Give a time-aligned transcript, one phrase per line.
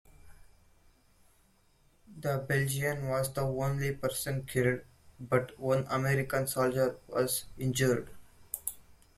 [2.19, 4.79] The Belgian was the only person killed,
[5.19, 8.09] but one American soldier was injured.